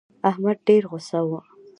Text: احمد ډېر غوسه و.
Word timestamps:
احمد 0.29 0.57
ډېر 0.67 0.83
غوسه 0.91 1.19
و. 1.27 1.29